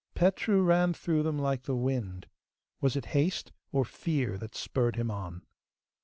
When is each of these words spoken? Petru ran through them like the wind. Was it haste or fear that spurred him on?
Petru 0.15 0.63
ran 0.63 0.93
through 0.95 1.21
them 1.21 1.37
like 1.37 1.61
the 1.65 1.75
wind. 1.75 2.25
Was 2.79 2.95
it 2.95 3.05
haste 3.13 3.51
or 3.71 3.85
fear 3.85 4.35
that 4.39 4.55
spurred 4.55 4.95
him 4.95 5.11
on? 5.11 5.43